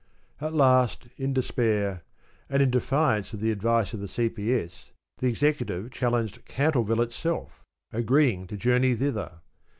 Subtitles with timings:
[0.41, 2.01] At last, in despair,
[2.49, 4.89] and in defiance of the advice of the C.P.S.,
[5.19, 7.61] the executive challenged Cantleville itself—
[7.93, 9.41] agreeing to journey thither.